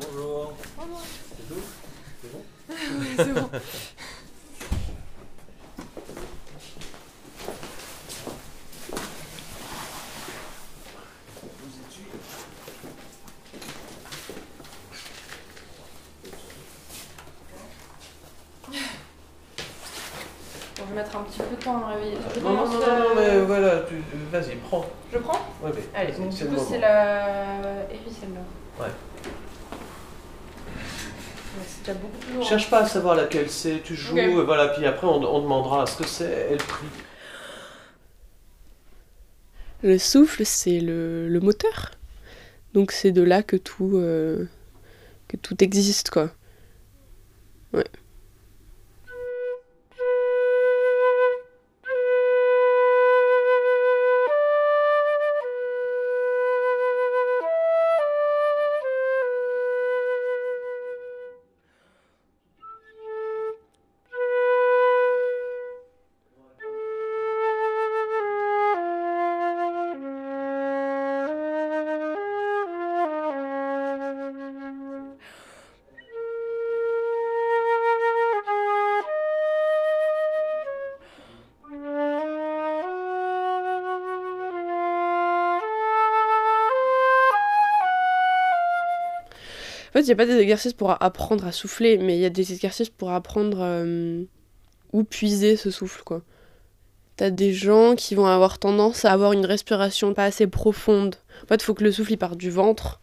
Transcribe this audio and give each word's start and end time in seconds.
Bonjour. 0.00 0.52
C'est 1.36 1.48
tout 1.48 1.60
C'est 2.22 2.32
bon 2.32 2.42
C'est 3.16 3.34
bon. 3.34 3.50
Bon, 20.78 20.84
je 20.88 20.94
vais 20.94 21.02
mettre 21.02 21.16
un 21.16 21.22
petit 21.22 21.38
peu 21.38 21.56
de 21.56 21.62
temps 21.62 21.76
à 21.76 21.80
me 21.80 21.94
réveiller. 21.94 22.16
Non, 22.42 22.50
non, 22.54 22.66
non, 22.66 22.78
non, 22.78 23.14
mais 23.16 23.40
voilà, 23.40 23.82
vas-y, 24.30 24.56
prends. 24.56 24.86
Je 25.12 25.18
prends 25.18 25.38
Ouais, 25.62 25.70
mais 25.74 25.82
Allez, 25.94 26.12
donc 26.12 26.32
c'est 26.32 26.48
du 26.48 26.56
coup, 26.56 26.64
c'est 26.66 26.78
la. 26.78 27.84
Et 27.90 27.98
puis 27.98 28.10
celle-là. 28.10 28.40
Ouais. 28.84 28.90
Déjà 31.84 31.94
beaucoup 31.94 32.16
plus. 32.18 32.44
Cherche 32.44 32.70
pas 32.70 32.80
à 32.80 32.86
savoir 32.86 33.14
laquelle 33.14 33.50
c'est, 33.50 33.82
tu 33.82 33.94
joues, 33.94 34.16
et 34.18 34.44
voilà, 34.44 34.68
puis 34.68 34.86
après 34.86 35.06
on, 35.06 35.22
on 35.22 35.42
demandera 35.42 35.86
ce 35.86 35.96
que 35.96 36.06
c'est 36.06 36.48
et 36.50 36.52
le 36.52 36.64
prix. 36.64 36.86
Le 39.82 39.98
souffle, 39.98 40.44
c'est 40.44 40.78
le, 40.78 41.28
le 41.28 41.40
moteur. 41.40 41.90
Donc 42.72 42.92
c'est 42.92 43.10
de 43.10 43.22
là 43.22 43.42
que 43.42 43.56
tout, 43.56 43.96
euh, 43.96 44.46
que 45.28 45.36
tout 45.36 45.62
existe, 45.62 46.10
quoi. 46.10 46.30
Ouais. 47.72 47.86
En 89.92 89.98
fait, 89.98 90.00
il 90.00 90.06
n'y 90.06 90.12
a 90.12 90.16
pas 90.16 90.24
des 90.24 90.38
exercices 90.38 90.72
pour 90.72 91.02
apprendre 91.02 91.46
à 91.46 91.52
souffler, 91.52 91.98
mais 91.98 92.16
il 92.16 92.20
y 92.20 92.24
a 92.24 92.30
des 92.30 92.54
exercices 92.54 92.88
pour 92.88 93.10
apprendre 93.10 93.58
euh, 93.60 94.24
où 94.94 95.04
puiser 95.04 95.56
ce 95.56 95.70
souffle, 95.70 96.02
quoi. 96.02 96.22
T'as 97.16 97.28
des 97.28 97.52
gens 97.52 97.94
qui 97.94 98.14
vont 98.14 98.24
avoir 98.24 98.58
tendance 98.58 99.04
à 99.04 99.12
avoir 99.12 99.34
une 99.34 99.44
respiration 99.44 100.14
pas 100.14 100.24
assez 100.24 100.46
profonde. 100.46 101.16
En 101.44 101.46
fait, 101.46 101.56
il 101.56 101.62
faut 101.64 101.74
que 101.74 101.84
le 101.84 101.92
souffle 101.92 102.12
il 102.12 102.16
parte 102.16 102.38
du 102.38 102.50
ventre 102.50 103.02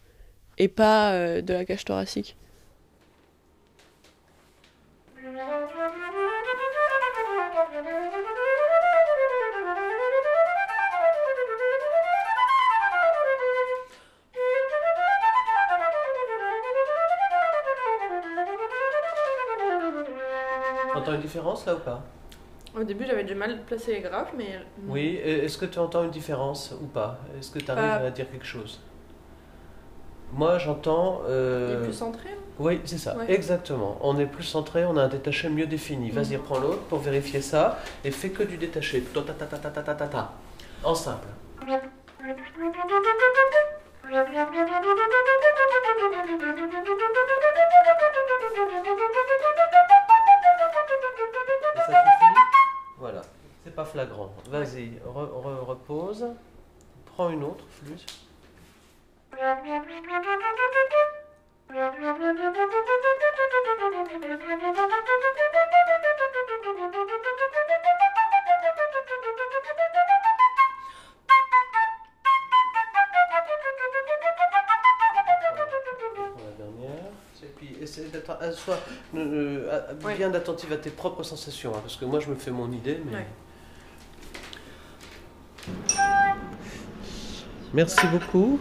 et 0.58 0.66
pas 0.66 1.12
euh, 1.12 1.42
de 1.42 1.52
la 1.52 1.64
cage 1.64 1.84
thoracique. 1.84 2.36
T'entends 21.00 21.14
une 21.14 21.22
différence 21.22 21.66
là 21.66 21.74
ou 21.74 21.78
pas? 21.78 22.02
Au 22.78 22.84
début, 22.84 23.04
j'avais 23.06 23.24
du 23.24 23.34
mal 23.34 23.52
à 23.52 23.56
placer 23.56 23.94
les 23.94 24.00
graphes, 24.00 24.32
mais. 24.36 24.60
Mm. 24.78 24.90
Oui, 24.90 25.18
est-ce 25.24 25.58
que 25.58 25.66
tu 25.66 25.78
entends 25.78 26.04
une 26.04 26.10
différence 26.10 26.74
ou 26.80 26.86
pas? 26.86 27.18
Est-ce 27.38 27.50
que 27.50 27.58
tu 27.58 27.70
arrives 27.70 28.06
à 28.06 28.10
dire 28.10 28.30
quelque 28.30 28.46
chose? 28.46 28.80
Moi, 30.32 30.58
j'entends. 30.58 31.22
Euh, 31.28 31.82
plus 31.82 31.92
centré 31.92 32.30
hein 32.30 32.38
Oui, 32.58 32.80
c'est 32.84 32.98
ça, 32.98 33.16
exactement. 33.26 33.98
On 34.02 34.18
est 34.18 34.26
plus 34.26 34.44
centré, 34.44 34.84
on 34.84 34.96
a 34.96 35.02
un 35.02 35.08
détaché 35.08 35.48
mieux 35.48 35.66
défini. 35.66 36.10
Mm. 36.10 36.14
Vas-y, 36.14 36.38
prends 36.38 36.60
l'autre 36.60 36.82
pour 36.82 37.00
vérifier 37.00 37.40
ça 37.40 37.78
et 38.04 38.10
fais 38.10 38.30
que 38.30 38.44
du 38.44 38.56
détaché. 38.56 39.02
Ta 39.02 39.22
ta 39.22 39.32
ta 39.32 39.46
ta 39.46 39.70
ta 39.70 39.82
ta 39.82 39.94
ta 39.94 40.06
ta. 40.06 40.32
En 40.84 40.94
simple. 40.94 41.26
Voilà, 52.98 53.22
c'est 53.64 53.74
pas 53.74 53.84
flagrant. 53.84 54.30
Vas-y, 54.48 54.98
re- 55.06 55.30
re- 55.42 55.64
repose. 55.64 56.26
Prends 57.06 57.30
une 57.30 57.44
autre 57.44 57.64
flûte. 57.70 58.06
Essaie 77.90 78.02
d'être 78.12 78.30
à- 78.30 78.38
euh, 79.16 79.66
Ouais. 80.04 80.16
bien 80.16 80.32
attentive 80.32 80.72
à 80.72 80.76
tes 80.76 80.90
propres 80.90 81.24
sensations, 81.24 81.72
hein, 81.74 81.80
parce 81.82 81.96
que 81.96 82.04
moi 82.04 82.20
je 82.20 82.28
me 82.30 82.36
fais 82.36 82.52
mon 82.52 82.70
idée. 82.70 83.00
Mais... 83.04 83.16
Ouais. 83.16 83.26
Merci 87.74 88.06
beaucoup. 88.12 88.60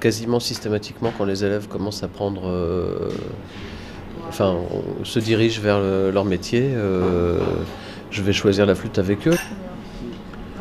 Quasiment 0.00 0.40
systématiquement, 0.40 1.12
quand 1.16 1.24
les 1.26 1.44
élèves 1.44 1.68
commencent 1.68 2.02
à 2.02 2.08
prendre, 2.08 2.48
euh, 2.48 3.10
enfin, 4.28 4.54
on 5.00 5.04
se 5.04 5.18
dirigent 5.18 5.60
vers 5.62 5.80
le- 5.80 6.10
leur 6.10 6.24
métier, 6.24 6.62
euh, 6.74 7.40
je 8.10 8.22
vais 8.22 8.32
choisir 8.32 8.64
la 8.66 8.74
flûte 8.74 8.98
avec 8.98 9.26
eux. 9.28 9.36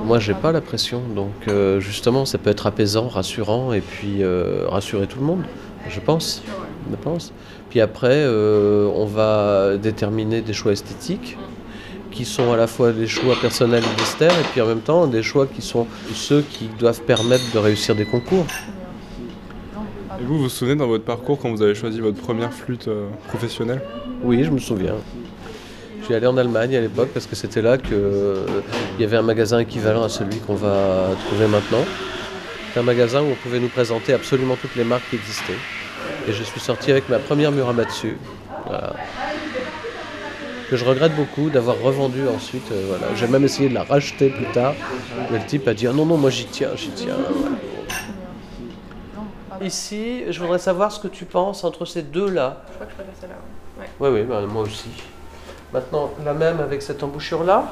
Moi, 0.04 0.20
j'ai 0.20 0.34
pas 0.34 0.52
la 0.52 0.60
pression, 0.60 1.02
donc 1.16 1.32
euh, 1.48 1.80
justement, 1.80 2.26
ça 2.26 2.38
peut 2.38 2.50
être 2.50 2.68
apaisant, 2.68 3.08
rassurant, 3.08 3.72
et 3.72 3.80
puis 3.80 4.22
euh, 4.22 4.66
rassurer 4.68 5.08
tout 5.08 5.20
le 5.20 5.26
monde, 5.26 5.44
je 5.90 6.00
pense. 6.02 6.44
Je 6.92 6.96
pense. 6.98 7.32
Puis 7.70 7.80
après, 7.80 8.10
euh, 8.12 8.92
on 8.94 9.06
va 9.06 9.78
déterminer 9.78 10.42
des 10.42 10.52
choix 10.52 10.74
esthétiques 10.74 11.38
qui 12.12 12.26
sont 12.26 12.52
à 12.52 12.58
la 12.58 12.68
fois 12.68 12.92
des 12.92 13.08
choix 13.08 13.36
personnels 13.40 13.84
d'Esther 13.98 14.32
et 14.32 14.44
puis 14.52 14.60
en 14.60 14.68
même 14.68 14.82
temps 14.82 15.08
des 15.08 15.24
choix 15.24 15.48
qui 15.48 15.62
sont 15.62 15.88
ceux 16.14 16.42
qui 16.42 16.68
doivent 16.78 17.02
permettre 17.02 17.46
de 17.54 17.58
réussir 17.58 17.96
des 17.96 18.06
concours. 18.06 18.46
Et 20.20 20.24
vous, 20.26 20.36
vous 20.36 20.44
vous 20.44 20.50
souvenez 20.50 20.76
dans 20.76 20.88
votre 20.88 21.06
parcours 21.06 21.40
quand 21.40 21.50
vous 21.50 21.62
avez 21.62 21.74
choisi 21.74 22.02
votre 22.02 22.20
première 22.22 22.54
flûte 22.54 22.90
professionnelle? 23.30 23.82
Oui, 24.22 24.44
je 24.44 24.52
me 24.52 24.60
souviens. 24.60 24.96
Je 26.04 26.08
suis 26.08 26.16
allé 26.16 26.28
en 26.28 26.36
Allemagne 26.36 26.76
à 26.76 26.82
l'époque 26.82 27.12
parce 27.14 27.26
que 27.28 27.36
c'était 27.38 27.62
là 27.62 27.78
qu'il 27.78 27.96
y 29.00 29.06
avait 29.06 29.16
un 29.16 29.22
magasin 29.22 29.60
équivalent 29.60 30.04
à 30.04 30.10
celui 30.10 30.38
qu'on 30.40 30.54
va 30.54 31.08
trouver 31.28 31.48
maintenant. 31.48 31.86
C'est 32.74 32.82
un 32.82 32.84
magasin 32.84 33.22
où 33.22 33.28
on 33.28 33.36
pouvait 33.36 33.62
nous 33.62 33.70
présenter 33.70 34.12
absolument 34.14 34.58
toutes 34.62 34.76
les 34.76 34.84
marques 34.84 35.10
qui 35.10 35.16
existaient. 35.16 35.54
Et 36.28 36.34
je 36.34 36.44
suis 36.44 36.60
sorti 36.60 36.92
avec 36.92 37.08
ma 37.08 37.20
première 37.20 37.54
Muramatsu. 37.54 38.18
Voilà. 38.66 38.94
Que 40.70 40.76
je 40.76 40.84
regrette 40.84 41.16
beaucoup 41.16 41.50
d'avoir 41.50 41.80
revendu 41.82 42.28
ensuite. 42.28 42.70
euh, 42.74 42.84
voilà. 42.90 43.06
J'ai 43.16 43.28
même 43.28 43.46
essayé 43.46 43.70
de 43.70 43.74
la 43.74 43.84
racheter 43.84 44.30
plus 44.30 44.52
tard. 44.52 44.74
Mais 45.32 45.40
le 45.40 45.46
type 45.46 45.66
a 45.70 45.74
dit 45.74 45.88
Ah 45.88 45.94
non, 45.94 46.06
non, 46.06 46.18
moi 46.18 46.32
j'y 46.32 46.48
tiens, 46.48 46.72
j'y 46.76 46.90
tiens. 46.90 47.16
Voilà. 49.50 49.66
Ici, 49.66 50.24
je 50.30 50.38
voudrais 50.42 50.60
savoir 50.60 50.92
ce 50.92 51.00
que 51.00 51.08
tu 51.08 51.24
penses 51.24 51.64
entre 51.64 51.86
ces 51.86 52.02
deux-là. 52.02 52.64
Je 52.68 52.74
crois 52.74 52.86
que 52.88 52.92
je 52.92 52.96
préfère 52.96 53.14
celle-là. 53.22 53.36
Ouais. 53.80 53.88
Oui, 54.02 54.10
oui, 54.20 54.26
ben, 54.28 54.46
moi 54.48 54.64
aussi. 54.64 54.90
Maintenant, 55.74 56.12
la 56.24 56.36
même 56.36 56.60
avec 56.60 56.84
cette 56.84 57.02
embouchure-là. 57.02 57.66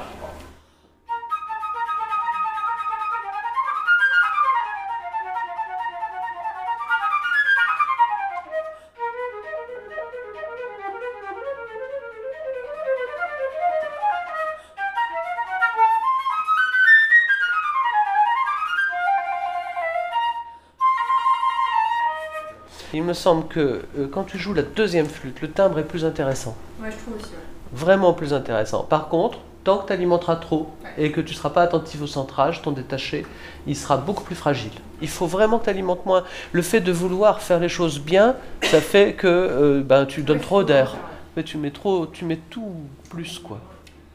Il 23.02 23.08
me 23.08 23.14
semble 23.14 23.48
que 23.48 23.82
euh, 23.98 24.06
quand 24.08 24.22
tu 24.22 24.38
joues 24.38 24.54
la 24.54 24.62
deuxième 24.62 25.06
flûte, 25.06 25.40
le 25.40 25.50
timbre 25.50 25.80
est 25.80 25.84
plus 25.84 26.04
intéressant. 26.04 26.56
Ouais, 26.80 26.88
je 26.88 26.96
trouve 26.96 27.16
aussi. 27.16 27.32
Ouais. 27.32 27.40
Vraiment 27.72 28.12
plus 28.12 28.32
intéressant. 28.32 28.84
Par 28.84 29.08
contre, 29.08 29.38
tant 29.64 29.78
que 29.78 29.88
tu 29.88 29.92
alimenteras 29.92 30.36
trop 30.36 30.70
et 30.96 31.10
que 31.10 31.20
tu 31.20 31.32
ne 31.32 31.36
seras 31.36 31.50
pas 31.50 31.62
attentif 31.62 32.00
au 32.00 32.06
centrage, 32.06 32.62
ton 32.62 32.70
détaché, 32.70 33.26
il 33.66 33.76
sera 33.76 33.96
beaucoup 33.96 34.22
plus 34.22 34.36
fragile. 34.36 34.70
Il 35.00 35.08
faut 35.08 35.26
vraiment 35.26 35.58
que 35.58 35.64
tu 35.64 35.70
alimentes 35.70 36.06
moins. 36.06 36.22
Le 36.52 36.62
fait 36.62 36.80
de 36.80 36.92
vouloir 36.92 37.42
faire 37.42 37.58
les 37.58 37.68
choses 37.68 37.98
bien, 37.98 38.36
ça 38.62 38.80
fait 38.80 39.14
que 39.14 39.26
euh, 39.26 39.82
ben, 39.82 40.06
tu 40.06 40.22
donnes 40.22 40.38
trop 40.38 40.62
d'air. 40.62 40.94
Mais 41.36 41.42
tu 41.42 41.58
mets 41.58 41.72
trop, 41.72 42.06
tu 42.06 42.24
mets 42.24 42.38
tout 42.50 42.76
plus 43.10 43.40
quoi. 43.40 43.58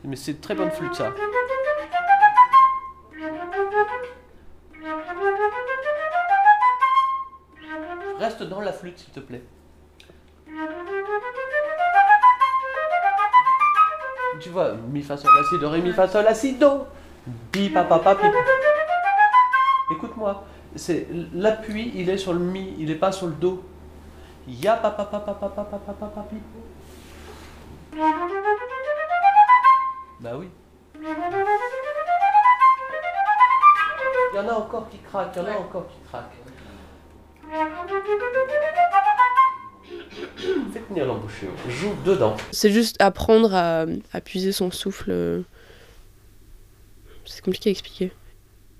Mais 0.05 0.15
c'est 0.15 0.31
une 0.31 0.37
très 0.37 0.55
bonne 0.55 0.71
flûte 0.71 0.95
ça. 0.95 1.11
Reste 8.19 8.43
dans 8.43 8.61
la 8.61 8.73
flûte 8.73 8.97
s'il 8.99 9.13
te 9.13 9.19
plaît. 9.19 9.43
Tu 14.39 14.49
vois, 14.49 14.73
mi 14.73 15.01
fa 15.01 15.17
sol 15.17 15.31
la 15.35 15.43
si 15.43 15.59
do 15.59 15.69
ré 15.69 15.81
mi 15.81 15.91
fa 15.91 16.07
sol 16.07 16.23
la 16.23 16.33
si 16.33 16.55
do. 16.55 16.87
Bi 17.25 17.69
pa 17.69 17.83
pa 17.83 17.99
pa 17.99 18.15
pi. 18.15 18.25
Écoute-moi, 19.91 20.43
c'est 20.75 21.07
l'appui, 21.33 21.91
il 21.95 22.09
est 22.09 22.17
sur 22.17 22.33
le 22.33 22.39
mi, 22.39 22.75
il 22.77 22.89
est 22.91 22.95
pas 22.95 23.11
sur 23.11 23.27
le 23.27 23.33
do. 23.33 23.63
Ya 24.47 24.77
pa 24.77 24.91
pa 24.91 25.05
pa 25.05 25.19
pa 25.19 25.33
pa 25.33 25.49
pa 25.49 25.63
pa 25.63 25.77
pa 25.77 25.93
pa 25.93 26.05
pa 26.07 26.21
pi. 26.21 26.37
Bah 30.19 30.35
oui. 30.35 30.49
Il 34.33 34.35
y 34.35 34.39
en 34.39 34.47
a 34.47 34.53
encore 34.53 34.89
qui 34.89 34.99
craquent, 34.99 35.35
il 35.35 35.41
y 35.43 35.45
en 35.45 35.47
a 35.51 35.57
encore 35.57 35.87
qui 35.87 35.99
craquent. 36.07 36.33
Fais 40.71 40.81
tenir 40.89 41.05
l'embouchure, 41.05 41.49
joue 41.69 41.93
dedans. 42.05 42.35
C'est 42.51 42.71
juste 42.71 42.95
apprendre 43.01 43.53
à, 43.53 43.85
puiser 44.23 44.51
son 44.51 44.71
souffle. 44.71 45.43
C'est 47.25 47.43
compliqué 47.43 47.69
à 47.69 47.71
expliquer. 47.71 48.11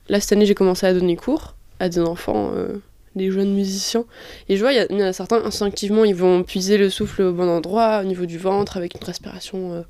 Là, 0.09 0.19
cette 0.19 0.31
année, 0.33 0.45
j'ai 0.45 0.55
commencé 0.55 0.85
à 0.85 0.93
donner 0.93 1.15
cours 1.15 1.55
à 1.79 1.89
des 1.89 1.99
enfants, 1.99 2.51
euh, 2.53 2.81
des 3.15 3.29
jeunes 3.29 3.53
musiciens. 3.53 4.05
Et 4.49 4.55
je 4.55 4.61
vois, 4.61 4.71
il 4.73 4.77
y, 4.77 4.79
a- 4.79 4.87
il 4.89 4.97
y 4.97 5.03
en 5.03 5.07
a 5.07 5.13
certains, 5.13 5.43
instinctivement, 5.43 6.05
ils 6.05 6.15
vont 6.15 6.43
puiser 6.43 6.77
le 6.77 6.89
souffle 6.89 7.21
au 7.23 7.33
bon 7.33 7.47
endroit, 7.49 7.99
au 8.01 8.05
niveau 8.05 8.25
du 8.25 8.37
ventre, 8.37 8.77
avec 8.77 8.95
une 8.95 9.03
respiration 9.03 9.73
euh, 9.73 9.81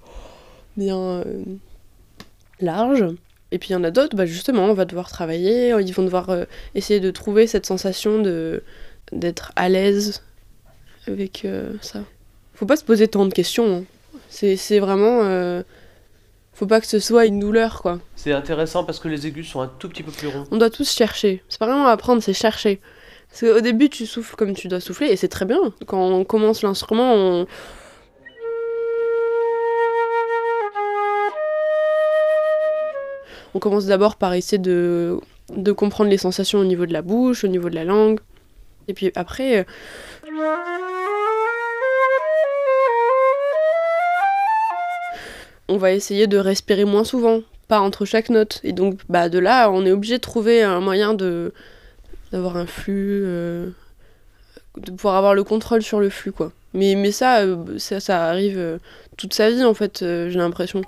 bien 0.75 0.97
euh, 0.97 1.23
large. 2.59 3.05
Et 3.51 3.59
puis 3.59 3.69
il 3.69 3.73
y 3.73 3.75
en 3.75 3.83
a 3.83 3.91
d'autres, 3.91 4.15
bah, 4.17 4.25
justement, 4.25 4.65
on 4.65 4.73
va 4.73 4.85
devoir 4.85 5.09
travailler, 5.09 5.69
ils 5.79 5.93
vont 5.93 6.03
devoir 6.03 6.29
euh, 6.29 6.43
essayer 6.75 6.99
de 6.99 7.11
trouver 7.11 7.47
cette 7.47 7.65
sensation 7.65 8.21
de 8.21 8.63
d'être 9.13 9.53
à 9.55 9.69
l'aise 9.69 10.21
avec 11.07 11.45
euh, 11.45 11.71
ça. 11.81 11.99
Faut 12.55 12.65
pas 12.65 12.75
se 12.75 12.83
poser 12.83 13.07
tant 13.07 13.25
de 13.25 13.33
questions. 13.33 13.77
hein. 13.77 13.83
C'est 14.29 14.57
c'est 14.57 14.79
vraiment. 14.79 15.21
euh, 15.23 15.63
faut 16.53 16.65
pas 16.65 16.81
que 16.81 16.87
ce 16.87 16.99
soit 16.99 17.25
une 17.25 17.39
douleur, 17.39 17.81
quoi. 17.83 17.99
C'est 18.15 18.33
intéressant 18.33 18.83
parce 18.83 18.99
que 18.99 19.07
les 19.07 19.27
aigus 19.27 19.47
sont 19.47 19.61
un 19.61 19.71
tout 19.79 19.87
petit 19.87 20.03
peu 20.03 20.11
plus 20.11 20.27
ronds. 20.27 20.45
On 20.51 20.57
doit 20.57 20.71
tous 20.71 20.91
chercher. 20.91 21.43
C'est 21.49 21.59
pas 21.59 21.67
vraiment 21.67 21.85
apprendre, 21.87 22.21
c'est 22.21 22.33
chercher. 22.33 22.81
Parce 23.29 23.41
qu'au 23.41 23.61
début, 23.61 23.89
tu 23.89 24.05
souffles 24.07 24.35
comme 24.35 24.55
tu 24.55 24.67
dois 24.67 24.79
souffler, 24.79 25.07
et 25.07 25.15
c'est 25.15 25.27
très 25.27 25.45
bien. 25.45 25.59
Quand 25.85 26.01
on 26.01 26.23
commence 26.25 26.63
l'instrument, 26.63 27.13
on. 27.13 27.47
On 33.57 33.59
commence 33.59 33.87
d'abord 33.87 34.17
par 34.17 34.35
essayer 34.35 34.59
de, 34.59 35.19
comprendre 35.75 36.11
les 36.11 36.19
sensations 36.19 36.59
au 36.59 36.63
niveau 36.63 36.85
de 36.85 36.93
la 36.93 37.01
bouche, 37.01 37.43
au 37.43 37.47
niveau 37.47 37.71
de 37.71 37.73
la 37.73 37.85
langue. 37.85 38.19
Et 38.87 38.93
puis 38.93 39.11
après. 39.15 39.57
euh, 39.57 39.63
On 45.67 45.77
va 45.77 45.91
essayer 45.91 46.27
de 46.27 46.37
respirer 46.37 46.85
moins 46.85 47.03
souvent, 47.03 47.41
pas 47.67 47.79
entre 47.79 48.05
chaque 48.05 48.29
note. 48.29 48.59
Et 48.63 48.73
donc, 48.73 48.99
bah, 49.09 49.27
de 49.27 49.39
là, 49.39 49.71
on 49.71 49.87
est 49.87 49.91
obligé 49.91 50.17
de 50.17 50.21
trouver 50.21 50.61
un 50.61 50.79
moyen 50.79 51.15
de 51.15 51.51
d'avoir 52.31 52.57
un 52.57 52.67
flux, 52.67 53.23
euh, 53.25 53.71
de 54.77 54.91
pouvoir 54.91 55.15
avoir 55.15 55.33
le 55.33 55.43
contrôle 55.43 55.81
sur 55.81 55.99
le 55.99 56.11
flux, 56.11 56.31
quoi. 56.31 56.51
Mais, 56.75 56.93
euh, 56.95 57.79
ça, 57.79 57.99
ça 57.99 58.25
arrive 58.25 58.77
toute 59.17 59.33
sa 59.33 59.49
vie, 59.49 59.63
en 59.63 59.73
fait, 59.73 60.01
j'ai 60.01 60.37
l'impression. 60.37 60.83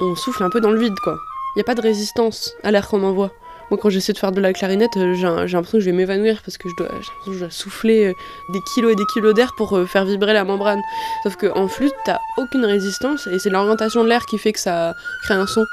On 0.00 0.14
souffle 0.14 0.42
un 0.42 0.50
peu 0.50 0.60
dans 0.60 0.70
le 0.70 0.78
vide, 0.78 0.98
quoi. 1.02 1.18
Il 1.54 1.58
n'y 1.58 1.62
a 1.62 1.64
pas 1.64 1.74
de 1.74 1.80
résistance 1.80 2.54
à 2.62 2.70
l'air 2.70 2.86
qu'on 2.88 3.02
envoie. 3.02 3.30
Moi, 3.70 3.80
quand 3.80 3.90
j'essaie 3.90 4.12
de 4.12 4.18
faire 4.18 4.30
de 4.30 4.40
la 4.40 4.52
clarinette, 4.52 4.96
euh, 4.96 5.14
j'ai 5.14 5.24
l'impression 5.24 5.78
que 5.78 5.80
je 5.80 5.86
vais 5.86 5.96
m'évanouir 5.96 6.40
parce 6.44 6.56
que 6.56 6.68
je 6.68 6.76
dois, 6.76 6.88
que 7.24 7.32
je 7.32 7.38
dois 7.38 7.50
souffler 7.50 8.06
euh, 8.06 8.12
des 8.52 8.60
kilos 8.74 8.92
et 8.92 8.94
des 8.94 9.06
kilos 9.12 9.34
d'air 9.34 9.54
pour 9.56 9.76
euh, 9.76 9.86
faire 9.86 10.04
vibrer 10.04 10.32
la 10.32 10.44
membrane. 10.44 10.80
Sauf 11.24 11.36
qu'en 11.36 11.66
flûte, 11.66 11.94
t'as 12.04 12.18
aucune 12.36 12.64
résistance 12.64 13.26
et 13.26 13.38
c'est 13.38 13.50
l'orientation 13.50 14.04
de 14.04 14.08
l'air 14.08 14.24
qui 14.26 14.38
fait 14.38 14.52
que 14.52 14.60
ça 14.60 14.94
crée 15.24 15.34
un 15.34 15.46
son. 15.46 15.64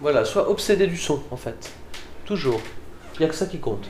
Voilà, 0.00 0.24
sois 0.24 0.48
obsédé 0.48 0.86
du 0.86 0.96
son 0.96 1.22
en 1.30 1.36
fait. 1.36 1.72
Toujours. 2.24 2.60
Il 3.14 3.20
n'y 3.20 3.26
a 3.26 3.28
que 3.28 3.34
ça 3.34 3.46
qui 3.46 3.58
compte. 3.58 3.86